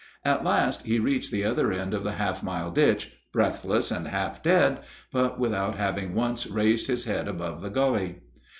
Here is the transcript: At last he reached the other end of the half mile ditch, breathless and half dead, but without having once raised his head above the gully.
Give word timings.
At 0.25 0.43
last 0.43 0.87
he 0.87 0.97
reached 0.97 1.31
the 1.31 1.43
other 1.45 1.71
end 1.71 1.93
of 1.93 2.03
the 2.03 2.13
half 2.13 2.41
mile 2.41 2.71
ditch, 2.71 3.11
breathless 3.31 3.91
and 3.91 4.07
half 4.07 4.41
dead, 4.41 4.79
but 5.11 5.39
without 5.39 5.77
having 5.77 6.15
once 6.15 6.47
raised 6.47 6.87
his 6.87 7.05
head 7.05 7.27
above 7.27 7.61
the 7.61 7.69
gully. 7.69 8.23